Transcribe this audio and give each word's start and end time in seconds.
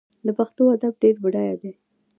د 0.25 0.27
پښتو 0.37 0.63
ادب 0.75 0.93
ډېر 1.01 1.15
بډایه 1.23 1.55
دی. 1.61 1.71